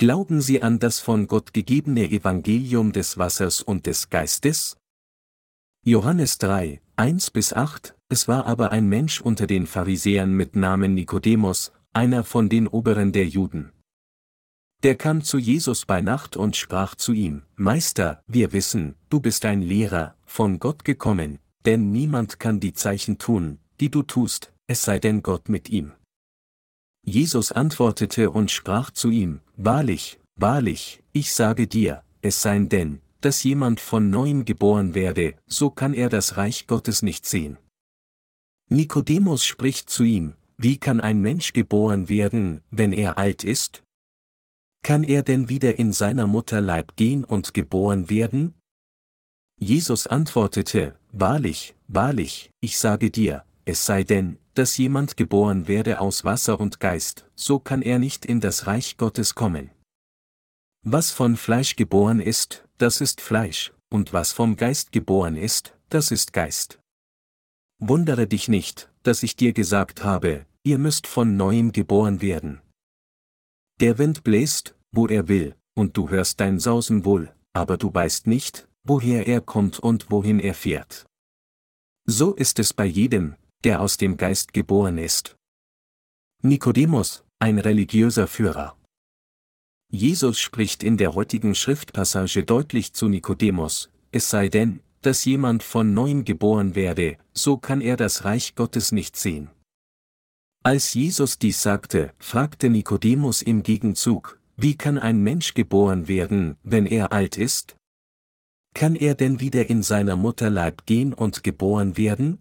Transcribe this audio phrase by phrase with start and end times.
[0.00, 4.78] Glauben Sie an das von Gott gegebene Evangelium des Wassers und des Geistes?
[5.84, 10.94] Johannes 3, 1 bis 8, es war aber ein Mensch unter den Pharisäern mit Namen
[10.94, 13.72] Nikodemus, einer von den Oberen der Juden.
[14.82, 19.44] Der kam zu Jesus bei Nacht und sprach zu ihm, Meister, wir wissen, du bist
[19.44, 24.82] ein Lehrer, von Gott gekommen, denn niemand kann die Zeichen tun, die du tust, es
[24.82, 25.92] sei denn Gott mit ihm.
[27.02, 33.42] Jesus antwortete und sprach zu ihm, Wahrlich, wahrlich, ich sage dir, es sei denn, dass
[33.42, 37.58] jemand von neuem geboren werde, so kann er das Reich Gottes nicht sehen.
[38.68, 43.82] Nikodemus spricht zu ihm, wie kann ein Mensch geboren werden, wenn er alt ist?
[44.82, 48.54] Kann er denn wieder in seiner Mutter Leib gehen und geboren werden?
[49.58, 56.24] Jesus antwortete, Wahrlich, wahrlich, ich sage dir, es sei denn, dass jemand geboren werde aus
[56.24, 59.70] Wasser und Geist, so kann er nicht in das Reich Gottes kommen.
[60.82, 66.10] Was von Fleisch geboren ist, das ist Fleisch, und was vom Geist geboren ist, das
[66.10, 66.80] ist Geist.
[67.78, 72.60] Wundere dich nicht, dass ich dir gesagt habe, ihr müsst von neuem geboren werden.
[73.80, 78.26] Der Wind bläst, wo er will, und du hörst dein Sausen wohl, aber du weißt
[78.26, 81.06] nicht, woher er kommt und wohin er fährt.
[82.06, 85.36] So ist es bei jedem, der aus dem Geist geboren ist.
[86.42, 88.76] Nikodemus, ein religiöser Führer.
[89.90, 95.94] Jesus spricht in der heutigen Schriftpassage deutlich zu Nikodemus, es sei denn, dass jemand von
[95.94, 99.50] neuem geboren werde, so kann er das Reich Gottes nicht sehen.
[100.62, 106.84] Als Jesus dies sagte, fragte Nikodemus im Gegenzug, wie kann ein Mensch geboren werden, wenn
[106.84, 107.76] er alt ist?
[108.74, 112.38] Kann er denn wieder in seiner Mutterleib gehen und geboren werden?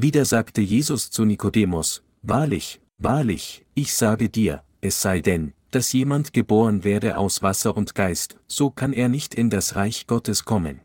[0.00, 6.32] Wieder sagte Jesus zu Nikodemus, Wahrlich, wahrlich, ich sage dir, es sei denn, dass jemand
[6.32, 10.82] geboren werde aus Wasser und Geist, so kann er nicht in das Reich Gottes kommen.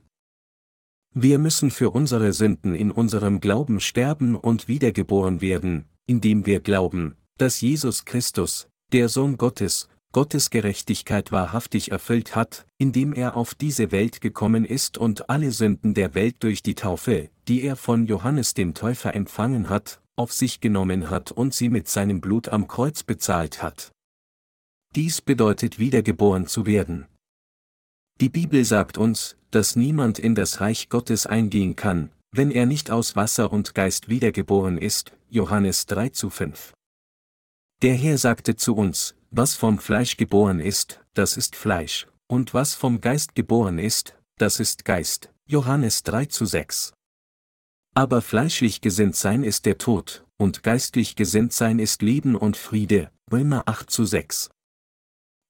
[1.14, 7.16] Wir müssen für unsere Sünden in unserem Glauben sterben und wiedergeboren werden, indem wir glauben,
[7.38, 13.92] dass Jesus Christus, der Sohn Gottes, Gottes Gerechtigkeit wahrhaftig erfüllt hat, indem er auf diese
[13.92, 18.54] Welt gekommen ist und alle Sünden der Welt durch die Taufe, die er von Johannes
[18.54, 23.02] dem Täufer empfangen hat, auf sich genommen hat und sie mit seinem Blut am Kreuz
[23.02, 23.92] bezahlt hat.
[24.96, 27.08] Dies bedeutet wiedergeboren zu werden.
[28.22, 32.92] Die Bibel sagt uns, dass niemand in das Reich Gottes eingehen kann, wenn er nicht
[32.92, 36.74] aus Wasser und Geist wiedergeboren ist, Johannes 3 zu 5.
[37.82, 42.76] Der Herr sagte zu uns, was vom Fleisch geboren ist, das ist Fleisch, und was
[42.76, 46.94] vom Geist geboren ist, das ist Geist, Johannes 3 zu 6.
[47.96, 53.10] Aber fleischlich gesinnt sein ist der Tod, und geistlich gesinnt sein ist Leben und Friede,
[53.32, 54.52] Römer 8 zu 6.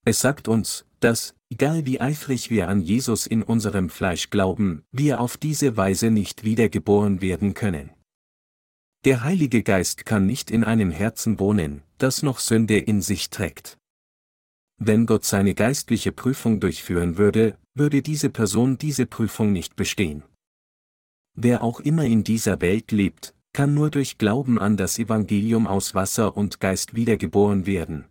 [0.06, 5.20] Es sagt uns, dass, egal wie eifrig wir an Jesus in unserem Fleisch glauben, wir
[5.20, 7.90] auf diese Weise nicht wiedergeboren werden können.
[9.04, 13.76] Der Heilige Geist kann nicht in einem Herzen wohnen, das noch Sünde in sich trägt.
[14.78, 20.22] Wenn Gott seine geistliche Prüfung durchführen würde, würde diese Person diese Prüfung nicht bestehen.
[21.36, 25.94] Wer auch immer in dieser Welt lebt, kann nur durch Glauben an das Evangelium aus
[25.94, 28.06] Wasser und Geist wiedergeboren werden.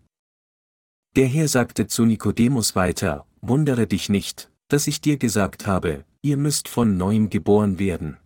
[1.15, 6.37] Der Herr sagte zu Nikodemus weiter, Wundere dich nicht, dass ich dir gesagt habe, ihr
[6.37, 8.17] müsst von neuem geboren werden.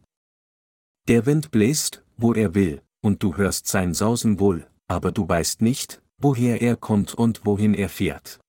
[1.07, 5.61] Der Wind bläst, wo er will, und du hörst sein Sausen wohl, aber du weißt
[5.61, 8.41] nicht, woher er kommt und wohin er fährt.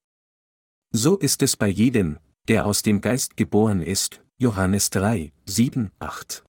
[0.92, 6.44] So ist es bei jedem, der aus dem Geist geboren ist, Johannes 3, 7, 8.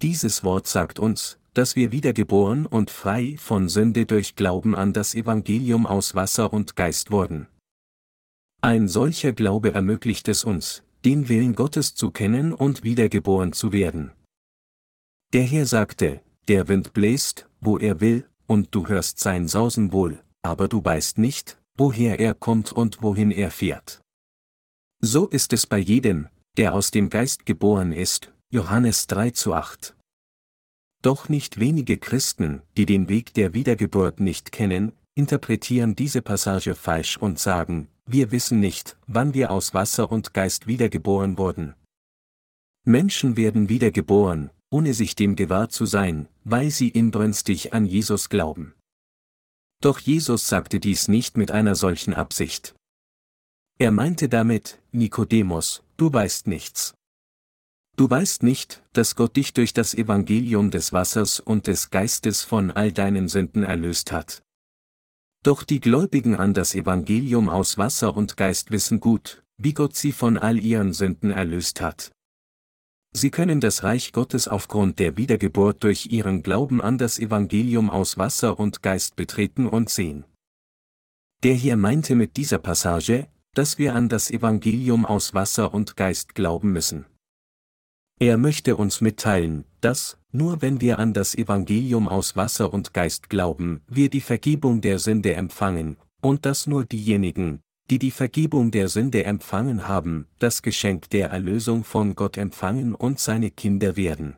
[0.00, 5.16] Dieses Wort sagt uns, dass wir wiedergeboren und frei von Sünde durch Glauben an das
[5.16, 7.48] Evangelium aus Wasser und Geist wurden.
[8.60, 14.12] Ein solcher Glaube ermöglicht es uns, den Willen Gottes zu kennen und wiedergeboren zu werden.
[15.32, 20.24] Der Herr sagte, der Wind bläst, wo er will, und du hörst sein Sausen wohl,
[20.42, 24.00] aber du weißt nicht, woher er kommt und wohin er fährt.
[25.00, 29.94] So ist es bei jedem, der aus dem Geist geboren ist, Johannes 3 zu 8.
[31.00, 37.16] Doch nicht wenige Christen, die den Weg der Wiedergeburt nicht kennen, interpretieren diese Passage falsch
[37.16, 41.74] und sagen, wir wissen nicht, wann wir aus Wasser und Geist wiedergeboren wurden.
[42.84, 48.74] Menschen werden wiedergeboren, ohne sich dem gewahr zu sein, weil sie inbrünstig an Jesus glauben.
[49.80, 52.74] Doch Jesus sagte dies nicht mit einer solchen Absicht.
[53.78, 56.94] Er meinte damit, Nikodemus, du weißt nichts.
[57.96, 62.70] Du weißt nicht, dass Gott dich durch das Evangelium des Wassers und des Geistes von
[62.70, 64.42] all deinen Sünden erlöst hat.
[65.42, 70.12] Doch die Gläubigen an das Evangelium aus Wasser und Geist wissen gut, wie Gott sie
[70.12, 72.12] von all ihren Sünden erlöst hat.
[73.12, 78.18] Sie können das Reich Gottes aufgrund der Wiedergeburt durch ihren Glauben an das Evangelium aus
[78.18, 80.24] Wasser und Geist betreten und sehen.
[81.42, 86.34] Der hier meinte mit dieser Passage, dass wir an das Evangelium aus Wasser und Geist
[86.34, 87.06] glauben müssen.
[88.20, 93.30] Er möchte uns mitteilen, dass, nur wenn wir an das Evangelium aus Wasser und Geist
[93.30, 98.88] glauben, wir die Vergebung der Sünde empfangen, und dass nur diejenigen, die die Vergebung der
[98.88, 104.36] Sünde empfangen haben, das Geschenk der Erlösung von Gott empfangen und seine Kinder werden.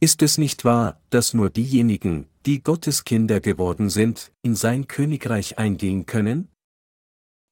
[0.00, 5.58] Ist es nicht wahr, dass nur diejenigen, die Gottes Kinder geworden sind, in sein Königreich
[5.58, 6.48] eingehen können?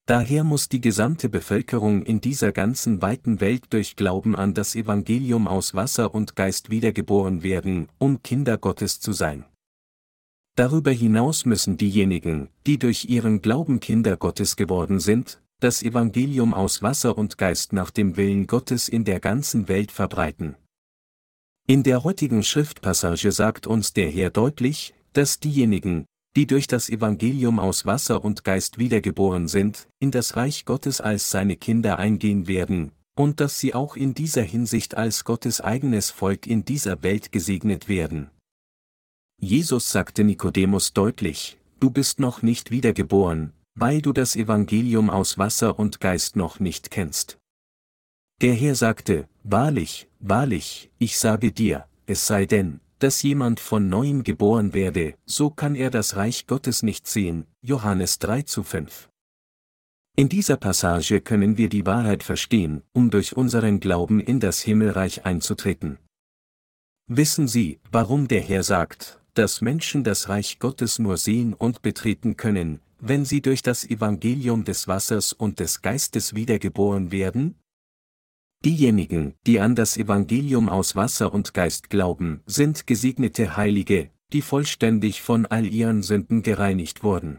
[0.07, 5.47] Daher muss die gesamte Bevölkerung in dieser ganzen weiten Welt durch Glauben an das Evangelium
[5.47, 9.45] aus Wasser und Geist wiedergeboren werden, um Kinder Gottes zu sein.
[10.61, 16.83] Darüber hinaus müssen diejenigen, die durch ihren Glauben Kinder Gottes geworden sind, das Evangelium aus
[16.83, 20.57] Wasser und Geist nach dem Willen Gottes in der ganzen Welt verbreiten.
[21.67, 26.05] In der heutigen Schriftpassage sagt uns der Herr deutlich, dass diejenigen,
[26.37, 31.31] die durch das Evangelium aus Wasser und Geist wiedergeboren sind, in das Reich Gottes als
[31.31, 36.47] seine Kinder eingehen werden, und dass sie auch in dieser Hinsicht als Gottes eigenes Volk
[36.47, 38.29] in dieser Welt gesegnet werden.
[39.43, 45.79] Jesus sagte Nikodemus deutlich, du bist noch nicht wiedergeboren, weil du das Evangelium aus Wasser
[45.79, 47.39] und Geist noch nicht kennst.
[48.43, 54.25] Der Herr sagte, Wahrlich, wahrlich, ich sage dir, es sei denn, dass jemand von neuem
[54.25, 57.47] geboren werde, so kann er das Reich Gottes nicht sehen.
[57.63, 59.09] Johannes 3 zu 5.
[60.17, 65.25] In dieser Passage können wir die Wahrheit verstehen, um durch unseren Glauben in das Himmelreich
[65.25, 65.99] einzutreten.
[67.07, 72.37] Wissen Sie, warum der Herr sagt, dass Menschen das Reich Gottes nur sehen und betreten
[72.37, 77.57] können, wenn sie durch das Evangelium des Wassers und des Geistes wiedergeboren werden?
[78.65, 85.23] Diejenigen, die an das Evangelium aus Wasser und Geist glauben, sind gesegnete Heilige, die vollständig
[85.23, 87.39] von all ihren Sünden gereinigt wurden.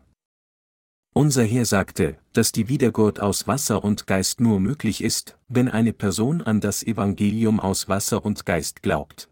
[1.13, 5.91] Unser Herr sagte, dass die Wiedergeburt aus Wasser und Geist nur möglich ist, wenn eine
[5.91, 9.29] Person an das Evangelium aus Wasser und Geist glaubt.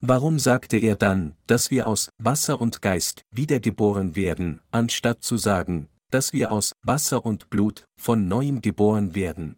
[0.00, 5.88] Warum sagte er dann, dass wir aus Wasser und Geist wiedergeboren werden, anstatt zu sagen,
[6.10, 9.56] dass wir aus Wasser und Blut von neuem geboren werden?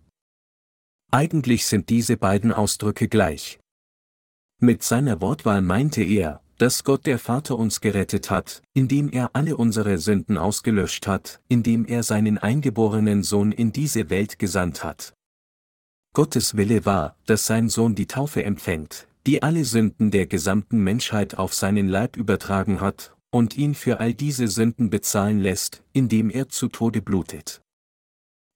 [1.10, 3.58] Eigentlich sind diese beiden Ausdrücke gleich.
[4.60, 9.56] Mit seiner Wortwahl meinte er, dass Gott der Vater uns gerettet hat, indem er alle
[9.56, 15.14] unsere Sünden ausgelöscht hat, indem er seinen eingeborenen Sohn in diese Welt gesandt hat.
[16.14, 21.36] Gottes Wille war, dass sein Sohn die Taufe empfängt, die alle Sünden der gesamten Menschheit
[21.36, 26.48] auf seinen Leib übertragen hat, und ihn für all diese Sünden bezahlen lässt, indem er
[26.48, 27.60] zu Tode blutet.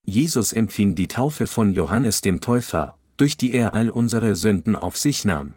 [0.07, 4.97] Jesus empfing die Taufe von Johannes dem Täufer, durch die er all unsere Sünden auf
[4.97, 5.57] sich nahm.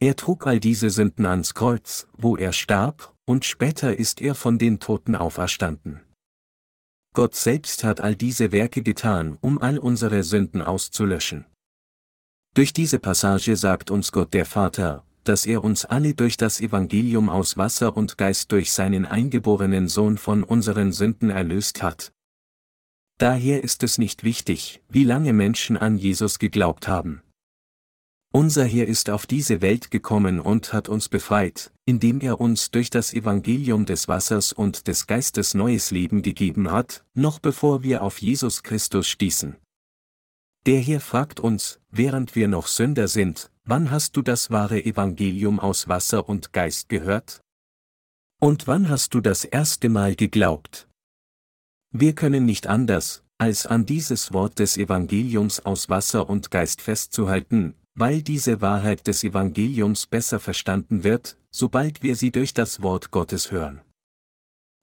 [0.00, 4.56] Er trug all diese Sünden ans Kreuz, wo er starb, und später ist er von
[4.56, 6.00] den Toten auferstanden.
[7.12, 11.44] Gott selbst hat all diese Werke getan, um all unsere Sünden auszulöschen.
[12.54, 17.28] Durch diese Passage sagt uns Gott der Vater, dass er uns alle durch das Evangelium
[17.28, 22.12] aus Wasser und Geist durch seinen eingeborenen Sohn von unseren Sünden erlöst hat,
[23.18, 27.20] Daher ist es nicht wichtig, wie lange Menschen an Jesus geglaubt haben.
[28.32, 32.90] Unser Herr ist auf diese Welt gekommen und hat uns befreit, indem er uns durch
[32.90, 38.22] das Evangelium des Wassers und des Geistes neues Leben gegeben hat, noch bevor wir auf
[38.22, 39.56] Jesus Christus stießen.
[40.66, 45.60] Der Herr fragt uns, während wir noch Sünder sind, wann hast du das wahre Evangelium
[45.60, 47.40] aus Wasser und Geist gehört?
[48.40, 50.88] Und wann hast du das erste Mal geglaubt?
[51.90, 57.74] Wir können nicht anders, als an dieses Wort des Evangeliums aus Wasser und Geist festzuhalten,
[57.94, 63.50] weil diese Wahrheit des Evangeliums besser verstanden wird, sobald wir sie durch das Wort Gottes
[63.50, 63.80] hören.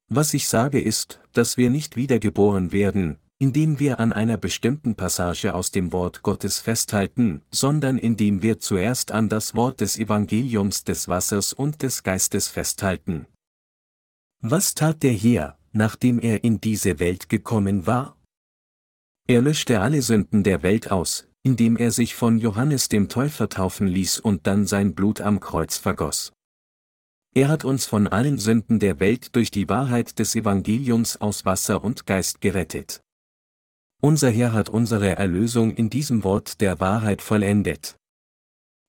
[0.10, 5.54] Was ich sage ist, dass wir nicht wiedergeboren werden, indem wir an einer bestimmten Passage
[5.54, 11.08] aus dem Wort Gottes festhalten, sondern indem wir zuerst an das Wort des Evangeliums des
[11.08, 13.28] Wassers und des Geistes festhalten.
[14.42, 18.16] Was tat der Herr, nachdem er in diese Welt gekommen war?
[19.28, 23.88] Er löschte alle Sünden der Welt aus, indem er sich von Johannes dem Täufer taufen
[23.88, 26.32] ließ und dann sein Blut am Kreuz vergoss.
[27.34, 31.84] Er hat uns von allen Sünden der Welt durch die Wahrheit des Evangeliums aus Wasser
[31.84, 33.02] und Geist gerettet.
[34.02, 37.98] Unser Herr hat unsere Erlösung in diesem Wort der Wahrheit vollendet.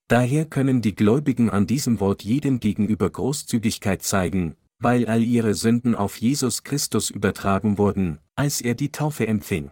[0.09, 5.95] Daher können die Gläubigen an diesem Wort jedem gegenüber Großzügigkeit zeigen, weil all ihre Sünden
[5.95, 9.71] auf Jesus Christus übertragen wurden, als er die Taufe empfing.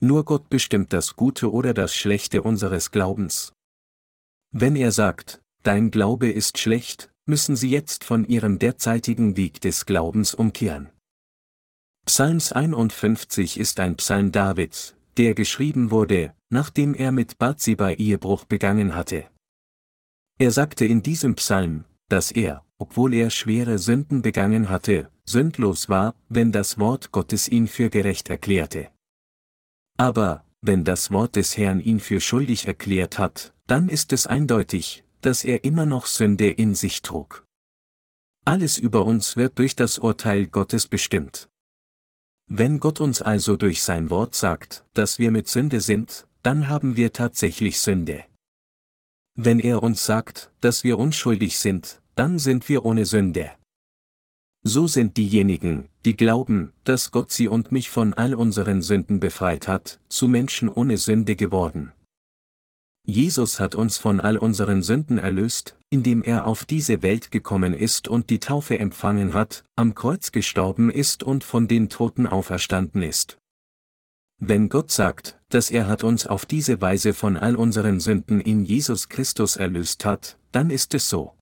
[0.00, 3.52] Nur Gott bestimmt das Gute oder das Schlechte unseres Glaubens.
[4.50, 9.86] Wenn er sagt, dein Glaube ist schlecht, müssen sie jetzt von ihrem derzeitigen Weg des
[9.86, 10.90] Glaubens umkehren.
[12.06, 18.94] Psalms 51 ist ein Psalm Davids, der geschrieben wurde, nachdem er mit Bathseba Ehebruch begangen
[18.94, 19.24] hatte.
[20.38, 26.14] Er sagte in diesem Psalm, dass er, obwohl er schwere Sünden begangen hatte, sündlos war,
[26.28, 28.90] wenn das Wort Gottes ihn für gerecht erklärte.
[29.96, 35.04] Aber, wenn das Wort des Herrn ihn für schuldig erklärt hat, dann ist es eindeutig,
[35.22, 37.46] dass er immer noch Sünde in sich trug.
[38.44, 41.48] Alles über uns wird durch das Urteil Gottes bestimmt.
[42.46, 46.96] Wenn Gott uns also durch sein Wort sagt, dass wir mit Sünde sind, dann haben
[46.96, 48.24] wir tatsächlich Sünde.
[49.34, 53.50] Wenn er uns sagt, dass wir unschuldig sind, dann sind wir ohne Sünde.
[54.62, 59.68] So sind diejenigen, die glauben, dass Gott sie und mich von all unseren Sünden befreit
[59.68, 61.92] hat, zu Menschen ohne Sünde geworden.
[63.06, 68.08] Jesus hat uns von all unseren Sünden erlöst, indem er auf diese Welt gekommen ist
[68.08, 73.36] und die Taufe empfangen hat, am Kreuz gestorben ist und von den Toten auferstanden ist.
[74.40, 78.64] Wenn Gott sagt, dass er hat uns auf diese Weise von all unseren Sünden in
[78.64, 81.34] Jesus Christus erlöst hat, dann ist es so.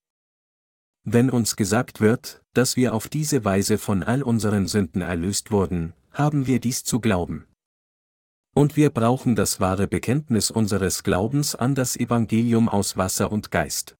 [1.04, 5.94] Wenn uns gesagt wird, dass wir auf diese Weise von all unseren Sünden erlöst wurden,
[6.12, 7.46] haben wir dies zu glauben.
[8.54, 13.96] Und wir brauchen das wahre Bekenntnis unseres Glaubens an das Evangelium aus Wasser und Geist.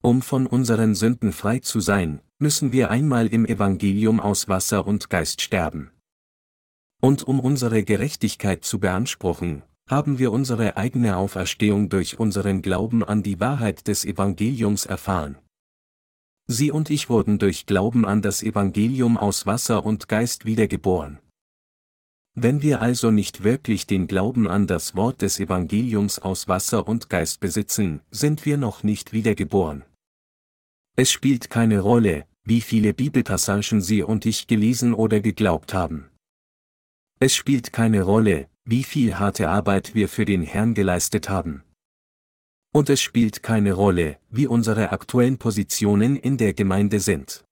[0.00, 5.10] Um von unseren Sünden frei zu sein, müssen wir einmal im Evangelium aus Wasser und
[5.10, 5.90] Geist sterben.
[7.00, 13.24] Und um unsere Gerechtigkeit zu beanspruchen, haben wir unsere eigene Auferstehung durch unseren Glauben an
[13.24, 15.38] die Wahrheit des Evangeliums erfahren.
[16.46, 21.18] Sie und ich wurden durch Glauben an das Evangelium aus Wasser und Geist wiedergeboren.
[22.40, 27.10] Wenn wir also nicht wirklich den Glauben an das Wort des Evangeliums aus Wasser und
[27.10, 29.82] Geist besitzen, sind wir noch nicht wiedergeboren.
[30.94, 36.10] Es spielt keine Rolle, wie viele Bibelpassagen Sie und ich gelesen oder geglaubt haben.
[37.18, 41.64] Es spielt keine Rolle, wie viel harte Arbeit wir für den Herrn geleistet haben.
[42.72, 47.42] Und es spielt keine Rolle, wie unsere aktuellen Positionen in der Gemeinde sind.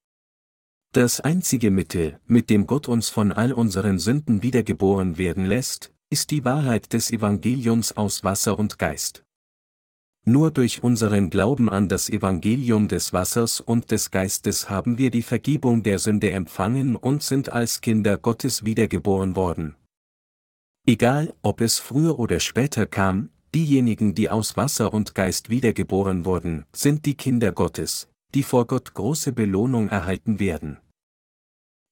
[0.96, 6.30] Das einzige Mittel, mit dem Gott uns von all unseren Sünden wiedergeboren werden lässt, ist
[6.30, 9.22] die Wahrheit des Evangeliums aus Wasser und Geist.
[10.24, 15.20] Nur durch unseren Glauben an das Evangelium des Wassers und des Geistes haben wir die
[15.20, 19.76] Vergebung der Sünde empfangen und sind als Kinder Gottes wiedergeboren worden.
[20.86, 26.64] Egal, ob es früher oder später kam, Diejenigen, die aus Wasser und Geist wiedergeboren wurden,
[26.74, 30.78] sind die Kinder Gottes, die vor Gott große Belohnung erhalten werden.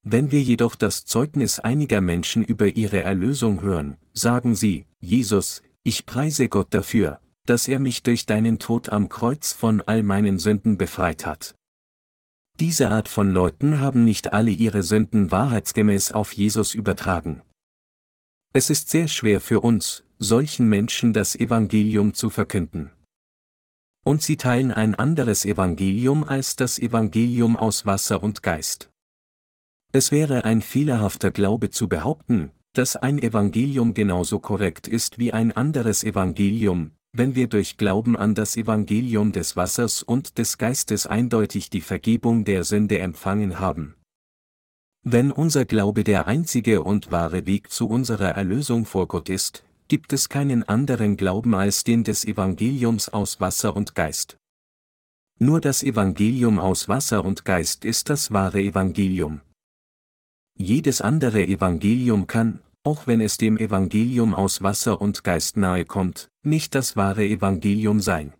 [0.06, 6.04] Wenn wir jedoch das Zeugnis einiger Menschen über ihre Erlösung hören, sagen sie, Jesus, ich
[6.04, 10.76] preise Gott dafür, dass er mich durch deinen Tod am Kreuz von all meinen Sünden
[10.76, 11.54] befreit hat.
[12.60, 17.42] Diese Art von Leuten haben nicht alle ihre Sünden wahrheitsgemäß auf Jesus übertragen.
[18.52, 22.90] Es ist sehr schwer für uns, solchen Menschen das Evangelium zu verkünden.
[24.04, 28.90] Und sie teilen ein anderes Evangelium als das Evangelium aus Wasser und Geist.
[29.94, 35.52] Es wäre ein fehlerhafter Glaube zu behaupten, dass ein Evangelium genauso korrekt ist wie ein
[35.52, 41.70] anderes Evangelium, wenn wir durch Glauben an das Evangelium des Wassers und des Geistes eindeutig
[41.70, 43.94] die Vergebung der Sünde empfangen haben.
[45.04, 50.12] Wenn unser Glaube der einzige und wahre Weg zu unserer Erlösung vor Gott ist, gibt
[50.12, 54.38] es keinen anderen Glauben als den des Evangeliums aus Wasser und Geist.
[55.38, 59.40] Nur das Evangelium aus Wasser und Geist ist das wahre Evangelium.
[60.56, 66.28] Jedes andere Evangelium kann, auch wenn es dem Evangelium aus Wasser und Geist nahe kommt,
[66.42, 68.32] nicht das wahre Evangelium sein.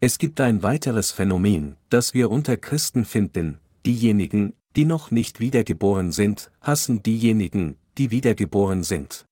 [0.00, 6.12] Es gibt ein weiteres Phänomen, das wir unter Christen finden, diejenigen, die noch nicht wiedergeboren
[6.12, 9.26] sind, hassen diejenigen, die wiedergeboren sind.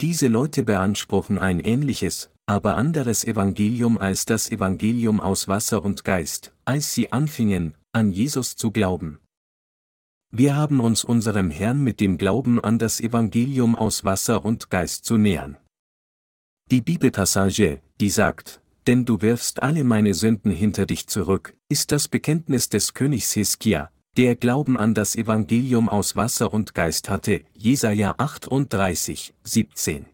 [0.00, 6.52] Diese Leute beanspruchen ein ähnliches, aber anderes Evangelium als das Evangelium aus Wasser und Geist,
[6.64, 9.20] als sie anfingen, an Jesus zu glauben.
[10.34, 15.04] Wir haben uns unserem Herrn mit dem Glauben an das Evangelium aus Wasser und Geist
[15.04, 15.58] zu nähern.
[16.70, 22.08] Die Bibelpassage, die sagt, denn du wirfst alle meine Sünden hinter dich zurück, ist das
[22.08, 28.14] Bekenntnis des Königs Hiskia, der Glauben an das Evangelium aus Wasser und Geist hatte, Jesaja
[28.16, 30.06] 38, 17.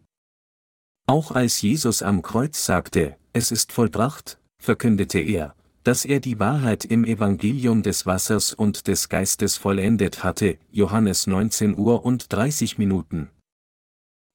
[1.07, 6.85] Auch als Jesus am Kreuz sagte, es ist vollbracht, verkündete er, dass er die Wahrheit
[6.85, 13.29] im Evangelium des Wassers und des Geistes vollendet hatte, Johannes 19 Uhr und 30 Minuten.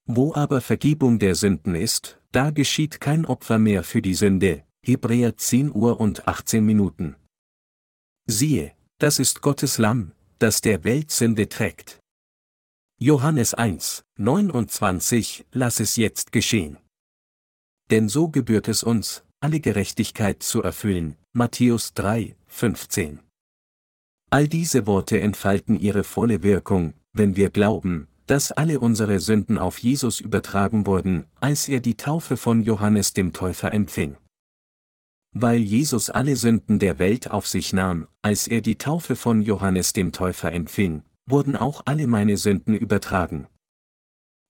[0.06, 5.36] Wo aber Vergebung der Sünden ist, da geschieht kein Opfer mehr für die Sünde, Hebräer
[5.36, 7.16] 10 Uhr und 18 Minuten.
[8.26, 12.00] Siehe, das ist Gottes Lamm, das der Welt Sünde trägt.
[12.98, 16.78] Johannes 1, 29, lass es jetzt geschehen.
[17.90, 23.18] Denn so gebührt es uns, alle Gerechtigkeit zu erfüllen, Matthäus 3, 15.
[24.30, 29.78] All diese Worte entfalten ihre volle Wirkung, wenn wir glauben, dass alle unsere Sünden auf
[29.78, 34.16] Jesus übertragen wurden, als er die Taufe von Johannes dem Täufer empfing.
[35.32, 39.92] Weil Jesus alle Sünden der Welt auf sich nahm, als er die Taufe von Johannes
[39.92, 43.48] dem Täufer empfing, wurden auch alle meine Sünden übertragen.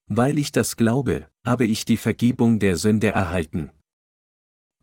[0.07, 3.71] Weil ich das glaube, habe ich die Vergebung der Sünde erhalten.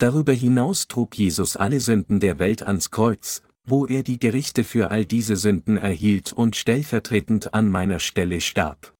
[0.02, 4.90] Darüber hinaus trug Jesus alle Sünden der Welt ans Kreuz, wo er die Gerichte für
[4.90, 8.96] all diese Sünden erhielt und stellvertretend an meiner Stelle starb.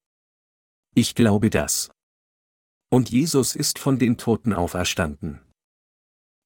[0.95, 1.91] Ich glaube das.
[2.89, 5.41] Und Jesus ist von den Toten auferstanden.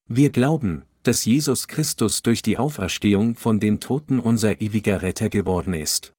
[0.09, 5.75] Wir glauben, dass Jesus Christus durch die Auferstehung von den Toten unser ewiger Retter geworden
[5.75, 6.13] ist.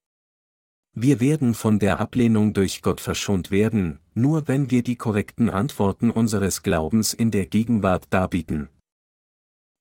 [1.00, 6.10] Wir werden von der Ablehnung durch Gott verschont werden, nur wenn wir die korrekten Antworten
[6.10, 8.68] unseres Glaubens in der Gegenwart darbieten.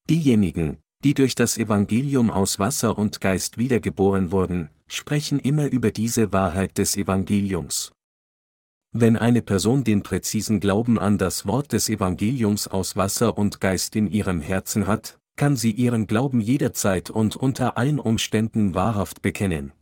[0.08, 6.32] Diejenigen, die durch das Evangelium aus Wasser und Geist wiedergeboren wurden, sprechen immer über diese
[6.32, 7.90] Wahrheit des Evangeliums.
[8.92, 13.96] Wenn eine Person den präzisen Glauben an das Wort des Evangeliums aus Wasser und Geist
[13.96, 19.72] in ihrem Herzen hat, kann sie ihren Glauben jederzeit und unter allen Umständen wahrhaft bekennen.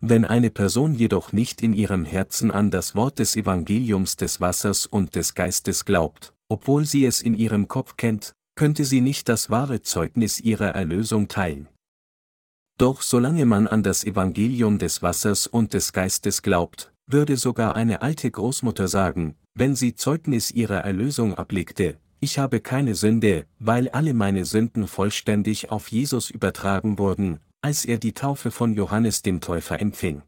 [0.00, 4.86] Wenn eine Person jedoch nicht in ihrem Herzen an das Wort des Evangeliums des Wassers
[4.86, 9.48] und des Geistes glaubt, obwohl sie es in ihrem Kopf kennt, könnte sie nicht das
[9.48, 11.68] wahre Zeugnis ihrer Erlösung teilen.
[12.78, 18.02] Doch solange man an das Evangelium des Wassers und des Geistes glaubt, würde sogar eine
[18.02, 24.12] alte Großmutter sagen, wenn sie Zeugnis ihrer Erlösung ablegte, ich habe keine Sünde, weil alle
[24.12, 29.80] meine Sünden vollständig auf Jesus übertragen wurden, als er die Taufe von Johannes dem Täufer
[29.80, 30.22] empfing.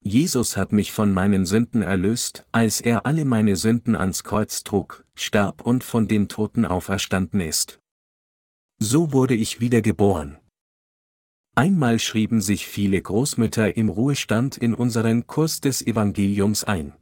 [0.00, 5.04] Jesus hat mich von meinen Sünden erlöst, als er alle meine Sünden ans Kreuz trug,
[5.14, 7.80] starb und von den Toten auferstanden ist.
[8.78, 10.38] So wurde ich wiedergeboren.
[11.56, 16.92] Einmal schrieben sich viele Großmütter im Ruhestand in unseren Kurs des Evangeliums ein.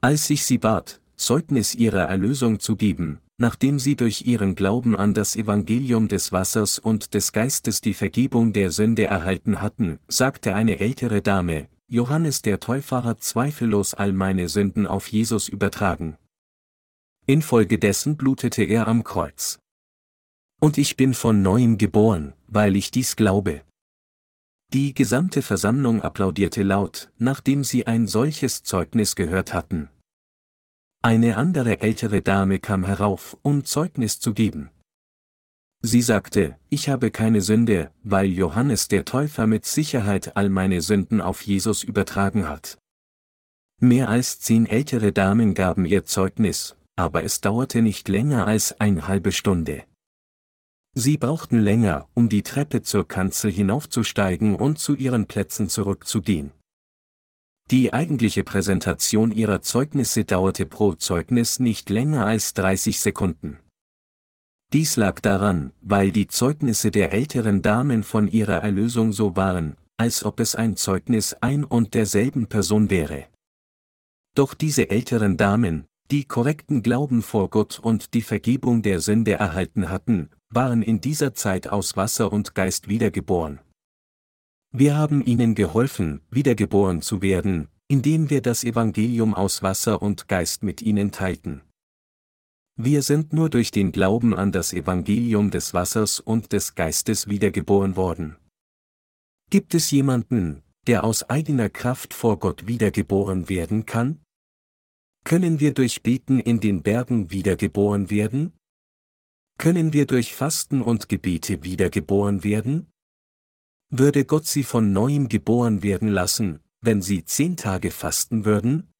[0.00, 5.14] Als ich sie bat, Zeugnis ihrer Erlösung zu geben, nachdem sie durch ihren Glauben an
[5.14, 10.78] das Evangelium des Wassers und des Geistes die Vergebung der Sünde erhalten hatten, sagte eine
[10.78, 16.16] ältere Dame, Johannes der Täufer hat zweifellos all meine Sünden auf Jesus übertragen.
[17.26, 19.58] Infolgedessen blutete er am Kreuz.
[20.60, 23.62] Und ich bin von neuem geboren, weil ich dies glaube.
[24.72, 29.88] Die gesamte Versammlung applaudierte laut, nachdem sie ein solches Zeugnis gehört hatten.
[31.04, 34.70] Eine andere ältere Dame kam herauf, um Zeugnis zu geben.
[35.84, 41.20] Sie sagte, ich habe keine Sünde, weil Johannes der Täufer mit Sicherheit all meine Sünden
[41.20, 42.78] auf Jesus übertragen hat.
[43.80, 49.08] Mehr als zehn ältere Damen gaben ihr Zeugnis, aber es dauerte nicht länger als eine
[49.08, 49.82] halbe Stunde.
[50.94, 56.52] Sie brauchten länger, um die Treppe zur Kanzel hinaufzusteigen und zu ihren Plätzen zurückzugehen.
[57.72, 63.60] Die eigentliche Präsentation ihrer Zeugnisse dauerte pro Zeugnis nicht länger als 30 Sekunden.
[64.74, 70.22] Dies lag daran, weil die Zeugnisse der älteren Damen von ihrer Erlösung so waren, als
[70.22, 73.28] ob es ein Zeugnis ein und derselben Person wäre.
[74.34, 79.88] Doch diese älteren Damen, die korrekten Glauben vor Gott und die Vergebung der Sünde erhalten
[79.88, 83.60] hatten, waren in dieser Zeit aus Wasser und Geist wiedergeboren.
[84.74, 90.62] Wir haben ihnen geholfen, wiedergeboren zu werden, indem wir das Evangelium aus Wasser und Geist
[90.62, 91.60] mit ihnen teilten.
[92.76, 97.96] Wir sind nur durch den Glauben an das Evangelium des Wassers und des Geistes wiedergeboren
[97.96, 98.36] worden.
[99.50, 104.22] Gibt es jemanden, der aus eigener Kraft vor Gott wiedergeboren werden kann?
[105.24, 108.54] Können wir durch Beten in den Bergen wiedergeboren werden?
[109.58, 112.91] Können wir durch Fasten und Gebete wiedergeboren werden?
[113.94, 118.90] Würde Gott sie von neuem geboren werden lassen, wenn sie zehn Tage fasten würden?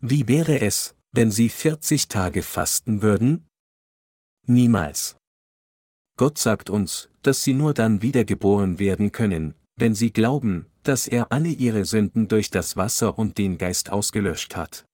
[0.00, 3.46] Wie wäre es, wenn sie 40 Tage fasten würden?
[4.44, 5.16] Niemals.
[6.18, 11.30] Gott sagt uns, dass sie nur dann wiedergeboren werden können, wenn sie glauben, dass er
[11.30, 14.84] alle ihre Sünden durch das Wasser und den Geist ausgelöscht hat.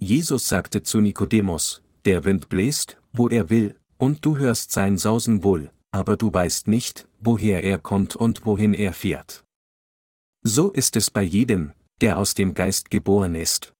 [0.00, 5.44] Jesus sagte zu Nikodemus, der Wind bläst, wo er will, und du hörst sein Sausen
[5.44, 9.44] wohl, aber du weißt nicht, woher er kommt und wohin er fährt.
[10.42, 13.74] So ist es bei jedem, der aus dem Geist geboren ist.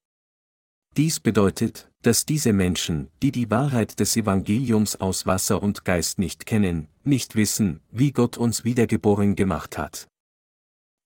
[0.96, 6.46] Dies bedeutet, dass diese Menschen, die die Wahrheit des Evangeliums aus Wasser und Geist nicht
[6.46, 10.09] kennen, nicht wissen, wie Gott uns wiedergeboren gemacht hat.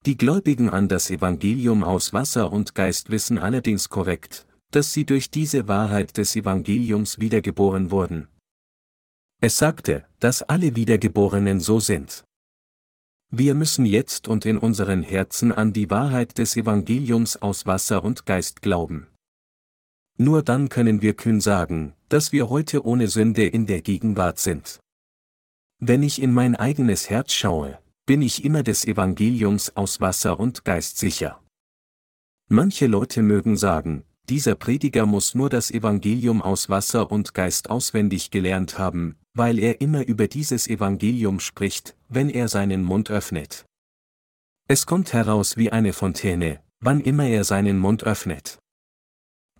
[0.06, 5.30] Die Gläubigen an das Evangelium aus Wasser und Geist wissen allerdings korrekt, dass sie durch
[5.30, 8.28] diese Wahrheit des Evangeliums wiedergeboren wurden.
[9.46, 12.24] Es sagte, dass alle Wiedergeborenen so sind.
[13.30, 18.24] Wir müssen jetzt und in unseren Herzen an die Wahrheit des Evangeliums aus Wasser und
[18.24, 19.07] Geist glauben.
[20.16, 24.80] Nur dann können wir kühn sagen, dass wir heute ohne Sünde in der Gegenwart sind.
[25.78, 30.64] Wenn ich in mein eigenes Herz schaue, bin ich immer des Evangeliums aus Wasser und
[30.64, 31.38] Geist sicher.
[32.48, 38.30] Manche Leute mögen sagen, dieser Prediger muss nur das Evangelium aus Wasser und Geist auswendig
[38.30, 43.66] gelernt haben, weil er immer über dieses Evangelium spricht, wenn er seinen Mund öffnet.
[44.68, 48.58] Es kommt heraus wie eine Fontäne, wann immer er seinen Mund öffnet.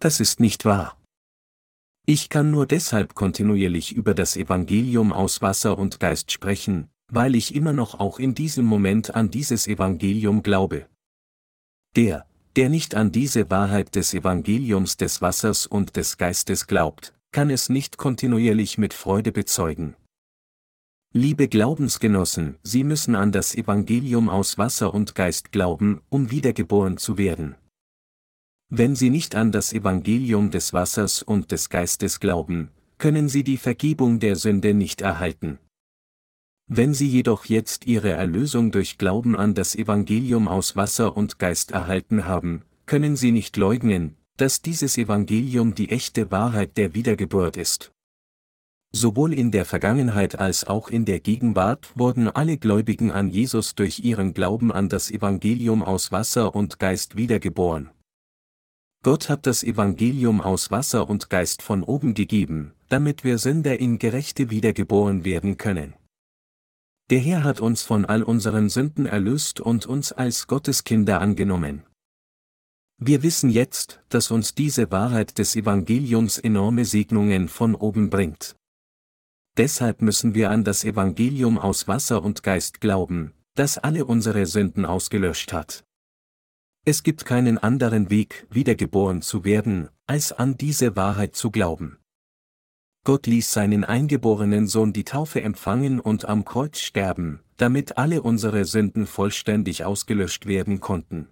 [0.01, 0.99] Das ist nicht wahr.
[2.07, 7.55] Ich kann nur deshalb kontinuierlich über das Evangelium aus Wasser und Geist sprechen, weil ich
[7.55, 10.87] immer noch auch in diesem Moment an dieses Evangelium glaube.
[11.97, 17.51] Der, der nicht an diese Wahrheit des Evangeliums des Wassers und des Geistes glaubt, kann
[17.51, 19.97] es nicht kontinuierlich mit Freude bezeugen.
[21.13, 27.19] Liebe Glaubensgenossen, Sie müssen an das Evangelium aus Wasser und Geist glauben, um wiedergeboren zu
[27.19, 27.57] werden.
[28.69, 33.59] Wenn Sie nicht an das Evangelium des Wassers und des Geistes glauben, können Sie die
[33.59, 35.59] Vergebung der Sünde nicht erhalten.
[36.69, 41.73] Wenn Sie jedoch jetzt Ihre Erlösung durch Glauben an das Evangelium aus Wasser und Geist
[41.73, 47.93] erhalten haben, können Sie nicht leugnen, dass dieses Evangelium die echte Wahrheit der Wiedergeburt ist.
[48.93, 53.99] Sowohl in der Vergangenheit als auch in der Gegenwart wurden alle Gläubigen an Jesus durch
[54.01, 57.91] ihren Glauben an das Evangelium aus Wasser und Geist wiedergeboren.
[59.03, 63.99] Gott hat das Evangelium aus Wasser und Geist von oben gegeben, damit wir Sünder in
[63.99, 65.95] Gerechte wiedergeboren werden können.
[67.11, 71.83] Der Herr hat uns von all unseren Sünden erlöst und uns als Gotteskinder angenommen.
[72.99, 78.57] Wir wissen jetzt, dass uns diese Wahrheit des Evangeliums enorme Segnungen von oben bringt.
[79.57, 84.85] Deshalb müssen wir an das Evangelium aus Wasser und Geist glauben, das alle unsere Sünden
[84.85, 85.85] ausgelöscht hat.
[86.85, 91.99] Es gibt keinen anderen Weg, wiedergeboren zu werden, als an diese Wahrheit zu glauben.
[93.05, 98.65] Gott ließ seinen eingeborenen Sohn die Taufe empfangen und am Kreuz sterben, damit alle unsere
[98.65, 101.29] Sünden vollständig ausgelöscht werden konnten.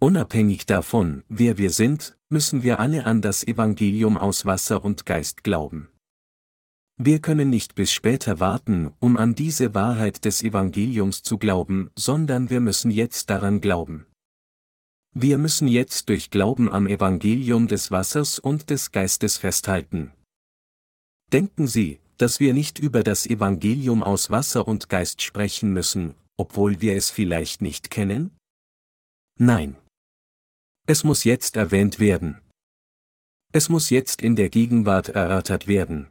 [0.00, 5.44] Unabhängig davon, wer wir sind, müssen wir alle an das Evangelium aus Wasser und Geist
[5.44, 5.88] glauben.
[6.96, 12.50] Wir können nicht bis später warten, um an diese Wahrheit des Evangeliums zu glauben, sondern
[12.50, 14.06] wir müssen jetzt daran glauben.
[15.12, 20.12] Wir müssen jetzt durch Glauben am Evangelium des Wassers und des Geistes festhalten,
[21.34, 26.80] Denken Sie, dass wir nicht über das Evangelium aus Wasser und Geist sprechen müssen, obwohl
[26.80, 28.30] wir es vielleicht nicht kennen?
[29.36, 29.76] Nein.
[30.86, 32.42] Es muss jetzt erwähnt werden.
[33.52, 36.08] Es muss jetzt in der Gegenwart erörtert werden.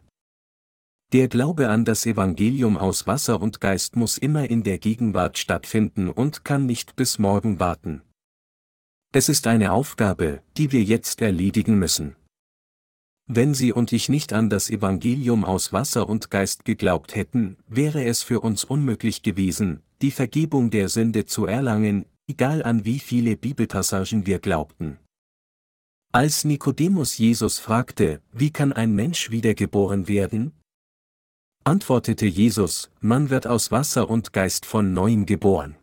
[1.12, 6.10] Der Glaube an das Evangelium aus Wasser und Geist muss immer in der Gegenwart stattfinden
[6.10, 8.02] und kann nicht bis morgen warten.
[9.14, 12.16] Es ist eine Aufgabe, die wir jetzt erledigen müssen.
[13.28, 18.06] Wenn Sie und ich nicht an das Evangelium aus Wasser und Geist geglaubt hätten, wäre
[18.06, 23.38] es für uns unmöglich gewesen, die Vergebung der Sünde zu erlangen, egal an wie viele
[23.38, 25.00] Bibelpassagen wir glaubten.
[26.12, 30.54] Als Nikodemus Jesus fragte, wie kann ein Mensch wiedergeboren werden?
[31.64, 35.76] antwortete Jesus, man wird aus Wasser und Geist von neuem geboren.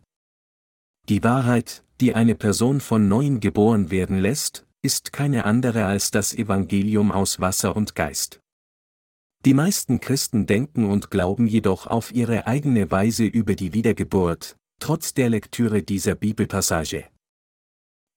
[1.09, 6.33] Die Wahrheit, die eine Person von neuem geboren werden lässt, ist keine andere als das
[6.33, 8.41] Evangelium aus Wasser und Geist.
[9.45, 15.15] Die meisten Christen denken und glauben jedoch auf ihre eigene Weise über die Wiedergeburt, trotz
[15.15, 17.09] der Lektüre dieser Bibelpassage.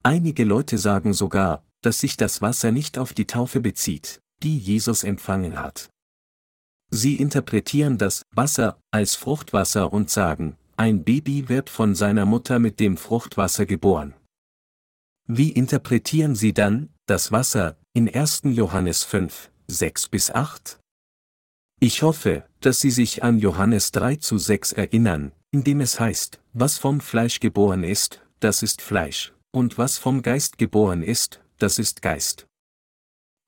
[0.02, 5.04] Einige Leute sagen sogar, dass sich das Wasser nicht auf die Taufe bezieht, die Jesus
[5.04, 5.90] empfangen hat.
[6.90, 12.80] Sie interpretieren das Wasser als Fruchtwasser und sagen, ein Baby wird von seiner Mutter mit
[12.80, 14.14] dem Fruchtwasser geboren.
[15.26, 18.42] Wie interpretieren Sie dann das Wasser in 1.
[18.44, 20.78] Johannes 5, 6 bis 8?
[21.80, 26.40] Ich hoffe, dass Sie sich an Johannes 3 zu 6 erinnern, in dem es heißt,
[26.54, 31.78] was vom Fleisch geboren ist, das ist Fleisch, und was vom Geist geboren ist, das
[31.78, 32.46] ist Geist.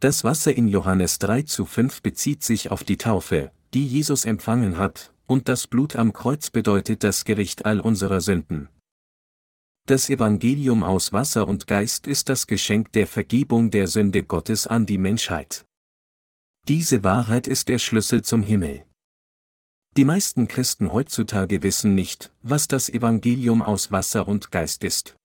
[0.01, 4.77] Das Wasser in Johannes 3 zu 5 bezieht sich auf die Taufe, die Jesus empfangen
[4.77, 8.69] hat, und das Blut am Kreuz bedeutet das Gericht all unserer Sünden.
[9.87, 14.85] Das Evangelium aus Wasser und Geist ist das Geschenk der Vergebung der Sünde Gottes an
[14.85, 15.65] die Menschheit.
[16.69, 18.85] Diese Wahrheit ist der Schlüssel zum Himmel.
[19.97, 25.17] Die meisten Christen heutzutage wissen nicht, was das Evangelium aus Wasser und Geist ist.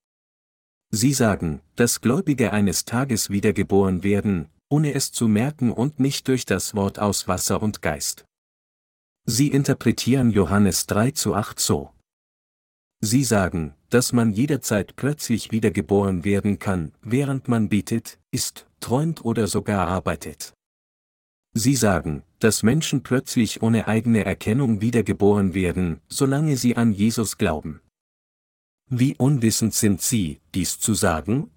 [0.91, 6.45] Sie sagen, dass Gläubige eines Tages wiedergeboren werden, ohne es zu merken und nicht durch
[6.45, 8.23] das Wort aus Wasser und Geist.
[9.25, 11.91] Sie interpretieren Johannes 3 zu 8 so.
[13.01, 19.47] Sie sagen, dass man jederzeit plötzlich wiedergeboren werden kann, während man betet, isst, träumt oder
[19.47, 20.53] sogar arbeitet.
[21.53, 27.81] Sie sagen, dass Menschen plötzlich ohne eigene Erkennung wiedergeboren werden, solange sie an Jesus glauben.
[28.89, 31.51] Wie unwissend sind sie, dies zu sagen?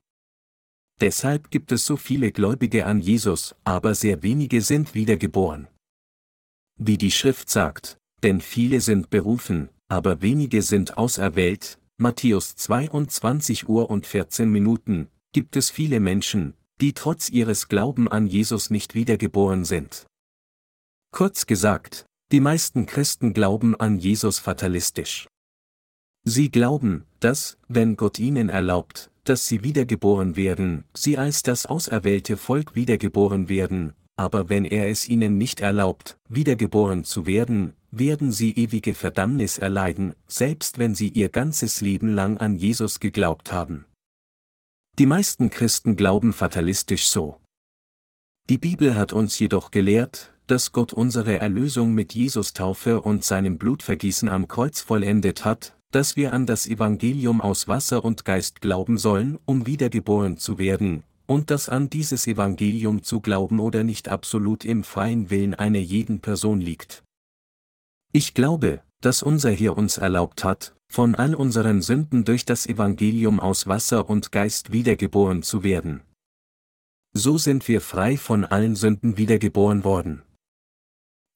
[1.01, 5.69] Deshalb gibt es so viele Gläubige an Jesus, aber sehr wenige sind wiedergeboren.
[6.77, 13.91] Wie die Schrift sagt, denn viele sind berufen, aber wenige sind auserwählt, Matthäus 22 Uhr
[13.91, 19.65] und 14 Minuten, gibt es viele Menschen, die trotz ihres Glauben an Jesus nicht wiedergeboren
[19.65, 20.07] sind.
[21.13, 25.29] Kurz gesagt, die meisten Christen glauben an Jesus fatalistisch.
[26.25, 32.37] Sie glauben, dass, wenn Gott ihnen erlaubt, dass sie wiedergeboren werden, sie als das auserwählte
[32.37, 38.53] Volk wiedergeboren werden, aber wenn er es ihnen nicht erlaubt, wiedergeboren zu werden, werden sie
[38.53, 43.85] ewige Verdammnis erleiden, selbst wenn sie ihr ganzes Leben lang an Jesus geglaubt haben.
[45.01, 47.41] Die meisten Christen glauben fatalistisch so.
[48.49, 53.59] Die Bibel hat uns jedoch gelehrt, dass Gott unsere Erlösung mit Jesus Taufe und seinem
[53.59, 58.97] Blutvergießen am Kreuz vollendet hat, dass wir an das Evangelium aus Wasser und Geist glauben
[58.97, 64.65] sollen, um wiedergeboren zu werden, und dass an dieses Evangelium zu glauben oder nicht absolut
[64.65, 67.03] im freien Willen einer jeden Person liegt.
[68.13, 73.39] Ich glaube, dass unser Herr uns erlaubt hat, von all unseren Sünden durch das Evangelium
[73.39, 76.03] aus Wasser und Geist wiedergeboren zu werden.
[77.13, 80.23] So sind wir frei von allen Sünden wiedergeboren worden.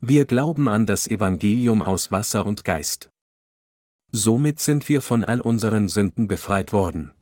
[0.01, 3.11] Wir glauben an das Evangelium aus Wasser und Geist.
[4.13, 7.13] Somit sind wir von all unseren Sünden befreit worden.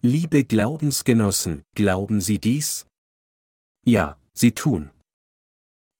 [0.00, 2.86] Liebe Glaubensgenossen, glauben Sie dies?
[3.84, 4.90] Ja, Sie tun.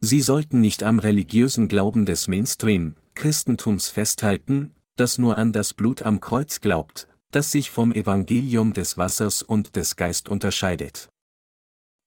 [0.01, 6.03] Sie sollten nicht am religiösen Glauben des Mainstream, Christentums festhalten, das nur an das Blut
[6.03, 11.09] am Kreuz glaubt, das sich vom Evangelium des Wassers und des Geist unterscheidet.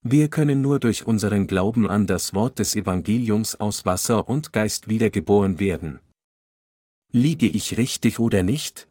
[0.03, 4.87] Wir können nur durch unseren Glauben an das Wort des Evangeliums aus Wasser und Geist
[4.87, 5.99] wiedergeboren werden.
[7.11, 8.87] Liege ich richtig oder nicht?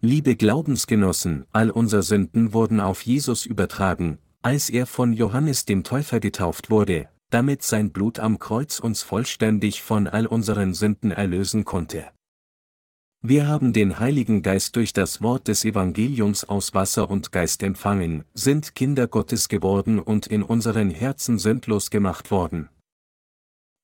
[0.00, 6.20] Liebe Glaubensgenossen, all unsere Sünden wurden auf Jesus übertragen, als er von Johannes dem Täufer
[6.20, 12.10] getauft wurde, damit sein Blut am Kreuz uns vollständig von all unseren Sünden erlösen konnte.
[13.20, 18.24] Wir haben den Heiligen Geist durch das Wort des Evangeliums aus Wasser und Geist empfangen,
[18.32, 22.68] sind Kinder Gottes geworden und in unseren Herzen sündlos gemacht worden.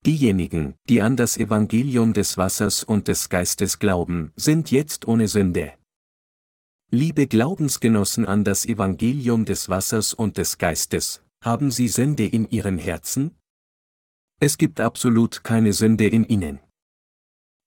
[0.07, 5.73] Diejenigen, die an das Evangelium des Wassers und des Geistes glauben, sind jetzt ohne Sünde.
[6.91, 12.79] Liebe Glaubensgenossen an das Evangelium des Wassers und des Geistes, haben Sie Sünde in Ihren
[12.79, 13.37] Herzen?
[14.41, 16.59] Es gibt absolut keine Sünde in Ihnen.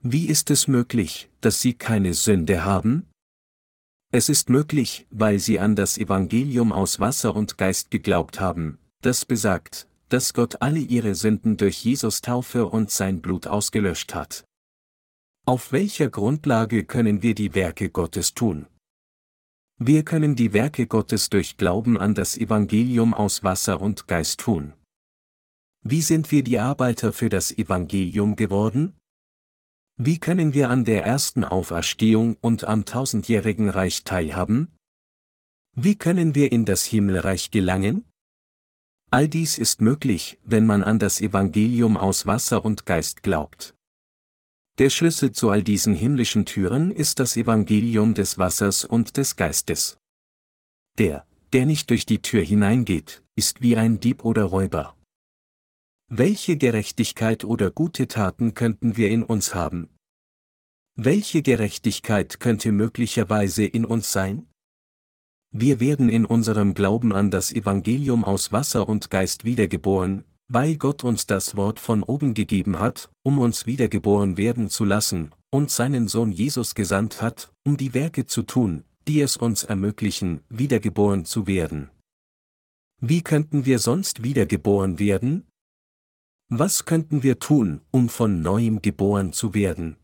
[0.04, 3.08] Wie ist es möglich, dass Sie keine Sünde haben?
[4.12, 9.26] Es ist möglich, weil Sie an das Evangelium aus Wasser und Geist geglaubt haben, das
[9.26, 14.44] besagt, dass Gott alle Ihre Sünden durch Jesus Taufe und sein Blut ausgelöscht hat.
[15.46, 18.66] Auf welcher Grundlage können wir die Werke Gottes tun?
[19.80, 24.74] Wir können die Werke Gottes durch Glauben an das Evangelium aus Wasser und Geist tun.
[25.84, 28.98] Wie sind wir die Arbeiter für das Evangelium geworden?
[29.96, 34.76] Wie können wir an der ersten Auferstehung und am tausendjährigen Reich teilhaben?
[35.76, 38.04] Wie können wir in das Himmelreich gelangen?
[39.12, 43.77] All dies ist möglich, wenn man an das Evangelium aus Wasser und Geist glaubt.
[44.80, 49.98] Der Schlüssel zu all diesen himmlischen Türen ist das Evangelium des Wassers und des Geistes.
[51.00, 54.96] Der, der nicht durch die Tür hineingeht, ist wie ein Dieb oder Räuber.
[56.10, 59.90] Welche Gerechtigkeit oder gute Taten könnten wir in uns haben?
[60.96, 64.48] Welche Gerechtigkeit könnte möglicherweise in uns sein?
[65.50, 71.04] Wir werden in unserem Glauben an das Evangelium aus Wasser und Geist wiedergeboren, weil Gott
[71.04, 76.08] uns das Wort von oben gegeben hat, um uns wiedergeboren werden zu lassen, und seinen
[76.08, 81.48] Sohn Jesus gesandt hat, um die Werke zu tun, die es uns ermöglichen, wiedergeboren zu
[81.48, 81.90] werden.
[83.00, 85.48] Wie könnten wir sonst wiedergeboren werden?
[86.50, 89.98] Was könnten wir tun, um von neuem geboren zu werden?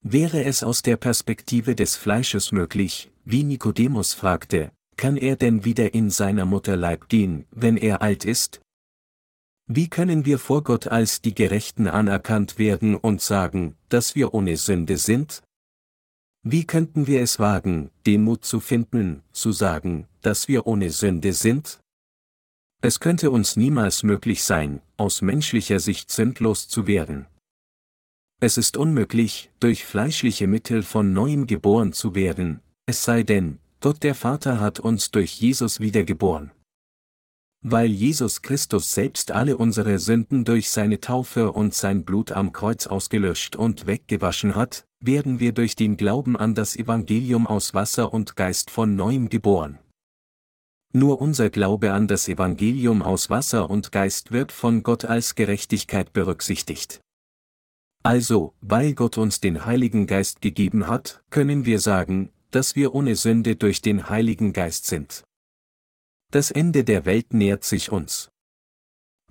[0.00, 5.94] Wäre es aus der Perspektive des Fleisches möglich, wie Nikodemus fragte, kann er denn wieder
[5.94, 8.61] in seiner Mutterleib gehen, wenn er alt ist?
[9.66, 14.56] Wie können wir vor Gott als die Gerechten anerkannt werden und sagen, dass wir ohne
[14.56, 15.42] Sünde sind?
[16.42, 21.32] Wie könnten wir es wagen, den Mut zu finden, zu sagen, dass wir ohne Sünde
[21.32, 21.78] sind?
[22.82, 27.26] Es könnte uns niemals möglich sein, aus menschlicher Sicht sündlos zu werden.
[28.40, 34.02] Es ist unmöglich, durch fleischliche Mittel von neuem geboren zu werden, es sei denn, Gott
[34.02, 36.50] der Vater hat uns durch Jesus wiedergeboren.
[37.64, 42.88] Weil Jesus Christus selbst alle unsere Sünden durch seine Taufe und sein Blut am Kreuz
[42.88, 48.34] ausgelöscht und weggewaschen hat, werden wir durch den Glauben an das Evangelium aus Wasser und
[48.34, 49.78] Geist von neuem geboren.
[50.92, 56.12] Nur unser Glaube an das Evangelium aus Wasser und Geist wird von Gott als Gerechtigkeit
[56.12, 57.00] berücksichtigt.
[58.02, 63.14] Also, weil Gott uns den Heiligen Geist gegeben hat, können wir sagen, dass wir ohne
[63.14, 65.22] Sünde durch den Heiligen Geist sind.
[66.32, 68.30] Das Ende der Welt nähert sich uns.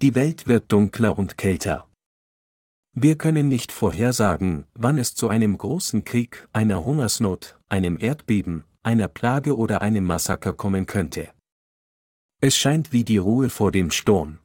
[0.04, 1.90] Die Welt wird dunkler und kälter.
[2.94, 9.08] Wir können nicht vorhersagen, wann es zu einem großen Krieg, einer Hungersnot, einem Erdbeben, einer
[9.08, 11.34] Plage oder einem Massaker kommen könnte.
[12.40, 14.38] Es scheint wie die Ruhe vor dem Sturm.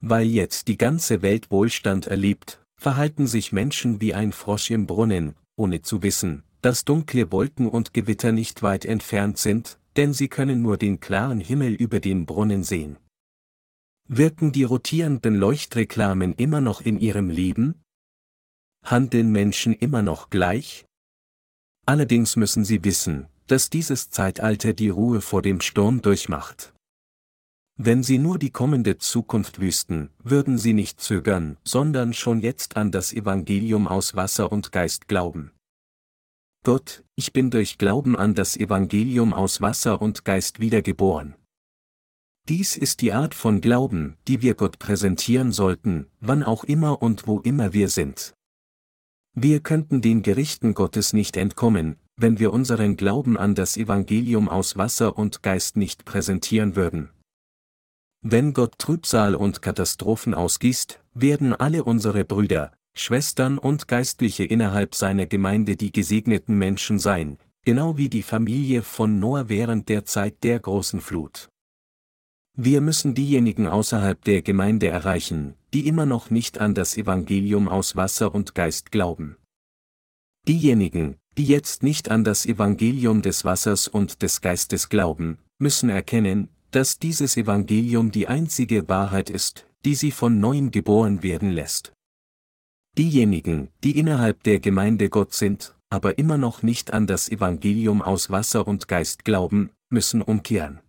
[0.00, 5.34] Weil jetzt die ganze Welt Wohlstand erlebt, verhalten sich Menschen wie ein Frosch im Brunnen,
[5.56, 10.62] ohne zu wissen, dass dunkle Wolken und Gewitter nicht weit entfernt sind, denn sie können
[10.62, 12.98] nur den klaren Himmel über dem Brunnen sehen.
[14.08, 17.82] Wirken die rotierenden Leuchtreklamen immer noch in ihrem Leben?
[18.84, 20.84] Handeln Menschen immer noch gleich?
[21.86, 26.72] Allerdings müssen sie wissen, dass dieses Zeitalter die Ruhe vor dem Sturm durchmacht.
[27.76, 32.90] Wenn sie nur die kommende Zukunft wüssten, würden sie nicht zögern, sondern schon jetzt an
[32.90, 35.52] das Evangelium aus Wasser und Geist glauben.
[36.64, 41.34] Gott, ich bin durch Glauben an das Evangelium aus Wasser und Geist wiedergeboren.
[42.48, 47.26] Dies ist die Art von Glauben, die wir Gott präsentieren sollten, wann auch immer und
[47.26, 48.34] wo immer wir sind.
[49.34, 54.76] Wir könnten den Gerichten Gottes nicht entkommen, wenn wir unseren Glauben an das Evangelium aus
[54.76, 57.10] Wasser und Geist nicht präsentieren würden.
[58.20, 65.26] Wenn Gott Trübsal und Katastrophen ausgießt, werden alle unsere Brüder, Schwestern und Geistliche innerhalb seiner
[65.26, 70.60] Gemeinde die gesegneten Menschen sein, genau wie die Familie von Noah während der Zeit der
[70.60, 71.48] großen Flut.
[72.54, 77.96] Wir müssen diejenigen außerhalb der Gemeinde erreichen, die immer noch nicht an das Evangelium aus
[77.96, 79.36] Wasser und Geist glauben.
[80.46, 86.48] Diejenigen, die jetzt nicht an das Evangelium des Wassers und des Geistes glauben, müssen erkennen,
[86.72, 91.94] dass dieses Evangelium die einzige Wahrheit ist, die sie von neuem geboren werden lässt.
[92.98, 98.30] Diejenigen, die innerhalb der Gemeinde Gott sind, aber immer noch nicht an das Evangelium aus
[98.30, 100.80] Wasser und Geist glauben, müssen umkehren.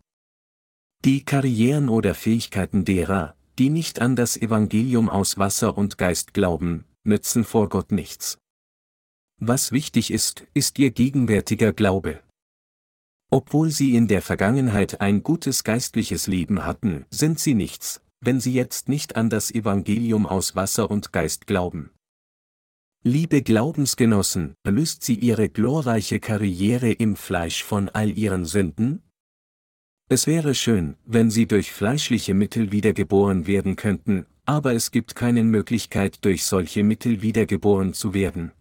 [1.06, 6.86] Die Karrieren oder Fähigkeiten derer, die nicht an das Evangelium aus Wasser und Geist glauben,
[7.04, 8.38] nützen vor Gott nichts.
[9.40, 12.22] Was wichtig ist, ist ihr gegenwärtiger Glaube.
[13.30, 18.54] Obwohl sie in der Vergangenheit ein gutes geistliches Leben hatten, sind sie nichts, wenn sie
[18.54, 21.90] jetzt nicht an das Evangelium aus Wasser und Geist glauben.
[23.06, 29.04] Liebe Glaubensgenossen, erlöst sie ihre glorreiche Karriere im Fleisch von all ihren Sünden?
[30.08, 35.44] Es wäre schön, wenn sie durch fleischliche Mittel wiedergeboren werden könnten, aber es gibt keine
[35.44, 38.54] Möglichkeit durch solche Mittel wiedergeboren zu werden.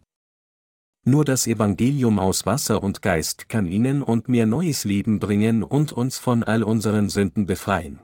[1.05, 5.92] Nur das Evangelium aus Wasser und Geist kann ihnen und mir neues Leben bringen und
[5.92, 8.00] uns von all unseren Sünden befreien.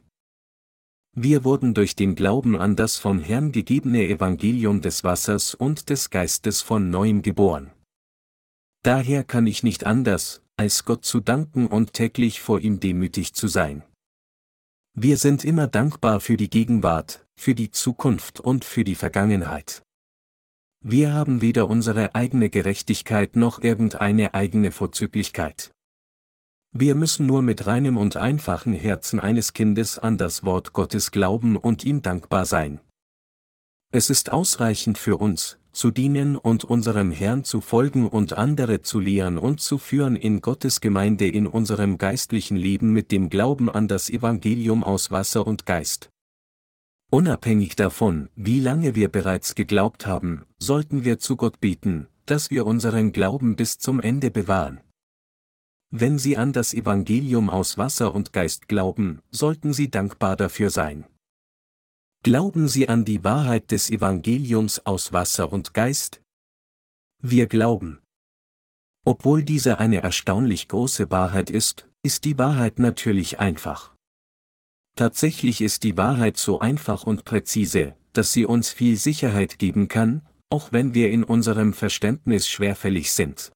[1.14, 6.10] Wir wurden durch den Glauben an das vom Herrn gegebene Evangelium des Wassers und des
[6.10, 7.72] Geistes von neuem geboren.
[8.82, 13.48] Daher kann ich nicht anders, als Gott zu danken und täglich vor ihm demütig zu
[13.48, 13.82] sein.
[14.94, 19.82] Wir sind immer dankbar für die Gegenwart, für die Zukunft und für die Vergangenheit.
[20.84, 25.72] Wir haben weder unsere eigene Gerechtigkeit noch irgendeine eigene Vorzüglichkeit.
[26.72, 31.56] Wir müssen nur mit reinem und einfachen Herzen eines Kindes an das Wort Gottes glauben
[31.56, 32.80] und ihm dankbar sein.
[33.90, 39.00] Es ist ausreichend für uns, zu dienen und unserem Herrn zu folgen und andere zu
[39.00, 43.88] lehren und zu führen in Gottes Gemeinde in unserem geistlichen Leben mit dem Glauben an
[43.88, 46.10] das Evangelium aus Wasser und Geist.
[47.10, 52.66] Unabhängig davon, wie lange wir bereits geglaubt haben, sollten wir zu Gott beten, dass wir
[52.66, 54.80] unseren Glauben bis zum Ende bewahren.
[55.90, 61.06] Wenn Sie an das Evangelium aus Wasser und Geist glauben, sollten Sie dankbar dafür sein.
[62.22, 66.20] Glauben Sie an die Wahrheit des Evangeliums aus Wasser und Geist?
[67.22, 68.00] Wir glauben.
[69.06, 73.94] Obwohl diese eine erstaunlich große Wahrheit ist, ist die Wahrheit natürlich einfach.
[74.94, 80.20] Tatsächlich ist die Wahrheit so einfach und präzise, dass sie uns viel Sicherheit geben kann,
[80.50, 83.52] auch wenn wir in unserem Verständnis schwerfällig sind.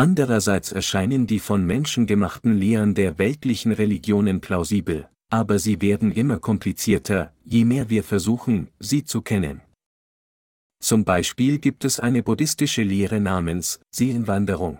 [0.00, 6.38] Andererseits erscheinen die von Menschen gemachten Lehren der weltlichen Religionen plausibel, aber sie werden immer
[6.38, 9.60] komplizierter, je mehr wir versuchen, sie zu kennen.
[10.82, 14.78] Zum Beispiel gibt es eine buddhistische Lehre namens Seelenwanderung.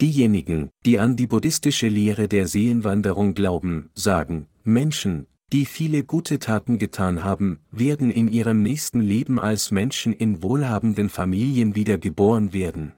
[0.00, 6.78] Diejenigen, die an die buddhistische Lehre der Seelenwanderung glauben, sagen, Menschen, die viele gute Taten
[6.78, 12.92] getan haben, werden in ihrem nächsten Leben als Menschen in wohlhabenden Familien wiedergeboren werden.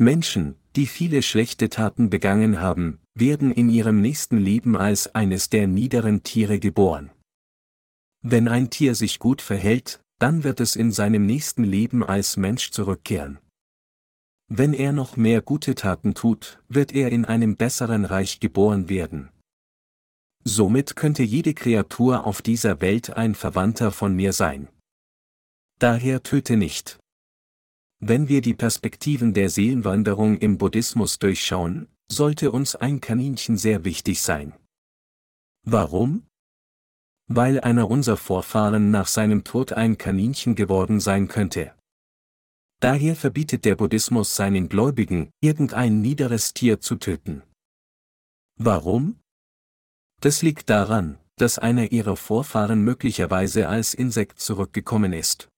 [0.00, 5.66] Menschen, die viele schlechte Taten begangen haben, werden in ihrem nächsten Leben als eines der
[5.66, 7.10] niederen Tiere geboren.
[8.22, 12.70] Wenn ein Tier sich gut verhält, dann wird es in seinem nächsten Leben als Mensch
[12.70, 13.38] zurückkehren.
[14.48, 19.30] Wenn er noch mehr gute Taten tut, wird er in einem besseren Reich geboren werden.
[20.44, 24.68] Somit könnte jede Kreatur auf dieser Welt ein Verwandter von mir sein.
[25.80, 26.98] Daher töte nicht.
[28.00, 34.22] Wenn wir die Perspektiven der Seelenwanderung im Buddhismus durchschauen, sollte uns ein Kaninchen sehr wichtig
[34.22, 34.54] sein.
[35.64, 36.26] Warum?
[37.26, 41.74] Weil einer unserer Vorfahren nach seinem Tod ein Kaninchen geworden sein könnte.
[42.80, 47.42] Daher verbietet der Buddhismus seinen Gläubigen, irgendein niederes Tier zu töten.
[48.56, 49.18] Warum?
[50.20, 55.48] Das liegt daran, dass einer ihrer Vorfahren möglicherweise als Insekt zurückgekommen ist.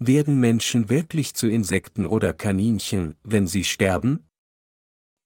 [0.00, 4.28] Werden Menschen wirklich zu Insekten oder Kaninchen, wenn sie sterben?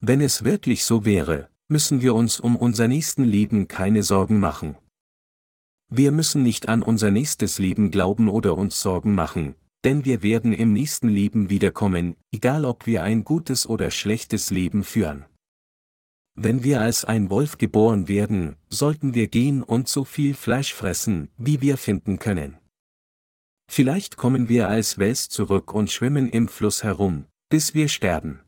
[0.00, 4.76] Wenn es wirklich so wäre, müssen wir uns um unser nächsten Leben keine Sorgen machen.
[5.90, 10.54] Wir müssen nicht an unser nächstes Leben glauben oder uns Sorgen machen, denn wir werden
[10.54, 15.26] im nächsten Leben wiederkommen, egal ob wir ein gutes oder schlechtes Leben führen.
[16.34, 21.28] Wenn wir als ein Wolf geboren werden, sollten wir gehen und so viel Fleisch fressen,
[21.36, 22.56] wie wir finden können.
[23.72, 28.42] Vielleicht kommen wir als Wels zurück und schwimmen im Fluss herum, bis wir sterben.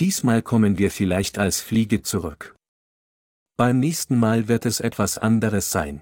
[0.00, 2.56] Diesmal kommen wir vielleicht als Fliege zurück.
[3.58, 6.00] Beim nächsten Mal wird es etwas anderes sein.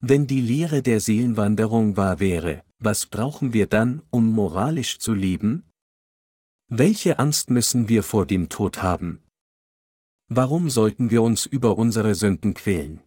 [0.00, 5.64] Wenn die Lehre der Seelenwanderung wahr wäre, was brauchen wir dann, um moralisch zu leben?
[6.70, 9.24] Welche Angst müssen wir vor dem Tod haben,
[10.28, 13.02] Warum sollten wir uns über unsere Sünden quälen?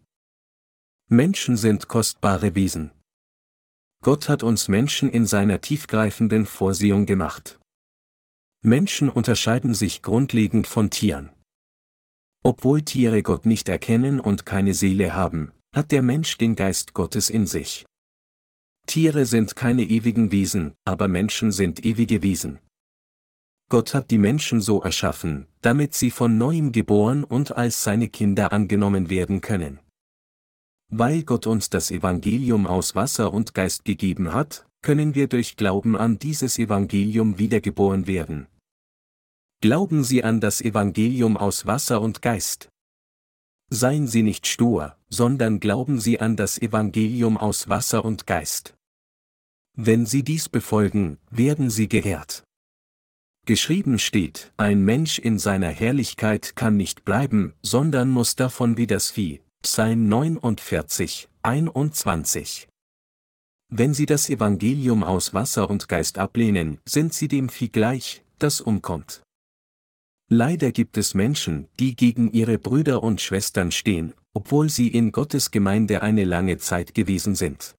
[1.10, 2.92] Menschen sind kostbare Wesen.
[4.04, 7.60] Gott hat uns Menschen in seiner tiefgreifenden Vorsehung gemacht.
[8.64, 11.32] Menschen unterscheiden sich grundlegend von Tieren.
[12.44, 17.30] Obwohl Tiere Gott nicht erkennen und keine Seele haben, hat der Mensch den Geist Gottes
[17.30, 17.86] in sich.
[18.88, 22.60] Tiere sind keine ewigen Wesen, aber Menschen sind ewige Wesen.
[23.70, 28.54] Gott hat die Menschen so erschaffen, damit sie von neuem geboren und als seine Kinder
[28.54, 29.80] angenommen werden können.
[30.90, 35.98] Weil Gott uns das Evangelium aus Wasser und Geist gegeben hat, können wir durch Glauben
[35.98, 38.48] an dieses Evangelium wiedergeboren werden.
[39.62, 42.70] Glauben Sie an das Evangelium aus Wasser und Geist.
[43.70, 48.76] Seien Sie nicht stur, sondern glauben Sie an das Evangelium aus Wasser und Geist.
[49.74, 52.44] Wenn Sie dies befolgen, werden Sie geehrt.
[53.46, 59.10] Geschrieben steht, ein Mensch in seiner Herrlichkeit kann nicht bleiben, sondern muss davon wie das
[59.10, 59.42] Vieh.
[59.64, 62.68] Psalm 49, 21.
[63.70, 68.62] Wenn sie das Evangelium aus Wasser und Geist ablehnen, sind sie dem Vieh gleich, das
[68.62, 69.24] umkommt.
[70.30, 75.52] Leider gibt es Menschen, die gegen ihre Brüder und Schwestern stehen, obwohl sie in Gottes
[75.52, 77.76] Gemeinde eine lange Zeit gewesen sind.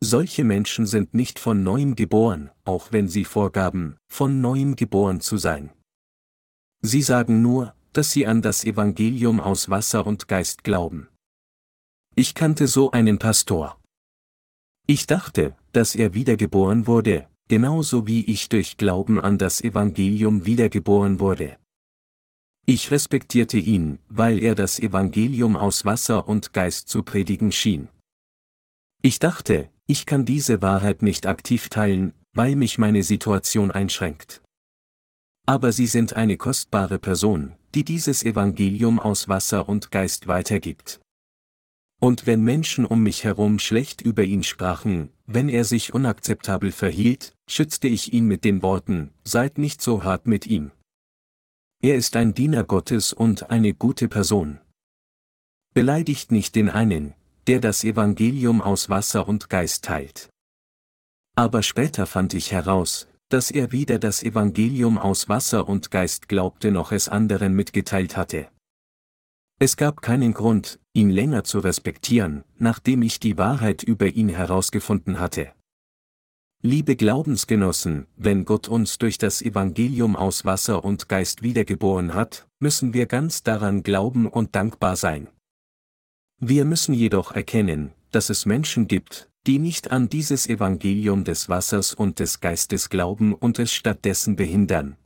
[0.00, 5.36] Solche Menschen sind nicht von neuem geboren, auch wenn sie vorgaben, von neuem geboren zu
[5.36, 5.70] sein.
[6.80, 11.08] Sie sagen nur, dass sie an das Evangelium aus Wasser und Geist glauben.
[12.14, 13.80] Ich kannte so einen Pastor.
[14.86, 21.20] Ich dachte, dass er wiedergeboren wurde, genauso wie ich durch Glauben an das Evangelium wiedergeboren
[21.20, 21.56] wurde.
[22.66, 27.88] Ich respektierte ihn, weil er das Evangelium aus Wasser und Geist zu predigen schien.
[29.02, 34.41] Ich dachte, ich kann diese Wahrheit nicht aktiv teilen, weil mich meine Situation einschränkt.
[35.46, 41.00] Aber Sie sind eine kostbare Person, die dieses Evangelium aus Wasser und Geist weitergibt.
[42.00, 47.32] Und wenn Menschen um mich herum schlecht über ihn sprachen, wenn er sich unakzeptabel verhielt,
[47.48, 50.72] schützte ich ihn mit den Worten, seid nicht so hart mit ihm.
[51.80, 54.60] Er ist ein Diener Gottes und eine gute Person.
[55.74, 57.14] Beleidigt nicht den einen,
[57.46, 60.28] der das Evangelium aus Wasser und Geist teilt.
[61.34, 66.70] Aber später fand ich heraus, dass er weder das Evangelium aus Wasser und Geist glaubte
[66.70, 68.48] noch es anderen mitgeteilt hatte.
[69.58, 75.18] Es gab keinen Grund, ihn länger zu respektieren, nachdem ich die Wahrheit über ihn herausgefunden
[75.18, 75.52] hatte.
[76.62, 82.92] Liebe Glaubensgenossen, wenn Gott uns durch das Evangelium aus Wasser und Geist wiedergeboren hat, müssen
[82.92, 85.28] wir ganz daran glauben und dankbar sein.
[86.38, 91.94] Wir müssen jedoch erkennen, dass es Menschen gibt, die nicht an dieses Evangelium des Wassers
[91.94, 94.96] und des Geistes glauben und es stattdessen behindern.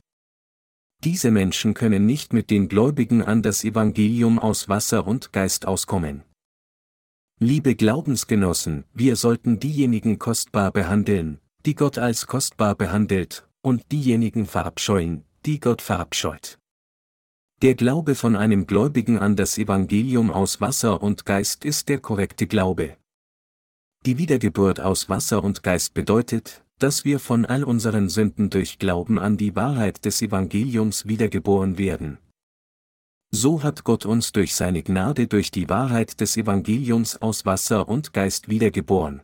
[1.03, 6.23] Diese Menschen können nicht mit den Gläubigen an das Evangelium aus Wasser und Geist auskommen.
[7.39, 15.23] Liebe Glaubensgenossen, wir sollten diejenigen kostbar behandeln, die Gott als kostbar behandelt, und diejenigen verabscheuen,
[15.45, 16.57] die Gott verabscheut.
[17.61, 22.47] Der Glaube von einem Gläubigen an das Evangelium aus Wasser und Geist ist der korrekte
[22.47, 22.97] Glaube.
[24.07, 29.19] Die Wiedergeburt aus Wasser und Geist bedeutet, dass wir von all unseren Sünden durch Glauben
[29.19, 32.17] an die Wahrheit des Evangeliums wiedergeboren werden.
[33.31, 38.13] So hat Gott uns durch seine Gnade durch die Wahrheit des Evangeliums aus Wasser und
[38.13, 39.23] Geist wiedergeboren.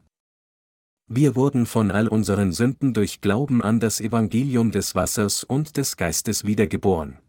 [1.07, 5.95] Wir wurden von all unseren Sünden durch Glauben an das Evangelium des Wassers und des
[5.95, 7.19] Geistes wiedergeboren.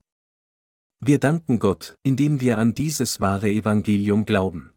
[0.98, 4.74] Wir danken Gott, indem wir an dieses wahre Evangelium glauben.